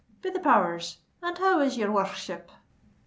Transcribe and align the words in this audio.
"Be 0.23 0.31
the 0.31 0.39
powers, 0.39 0.97
and 1.21 1.37
how 1.37 1.59
is 1.59 1.77
your 1.77 1.91
wor 1.91 2.01
r 2.01 2.07
r 2.09 2.15
ship?" 2.15 2.49